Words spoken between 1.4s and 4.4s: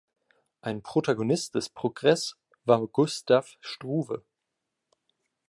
des Progress war Gustav Struve.